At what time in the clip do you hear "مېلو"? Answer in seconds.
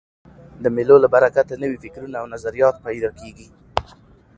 0.75-0.95